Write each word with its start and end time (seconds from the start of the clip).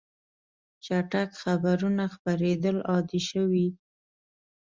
چټک 0.85 1.29
خبرونه 1.41 2.03
خپرېدل 2.15 2.77
عادي 2.89 3.21
شوي. 3.29 3.67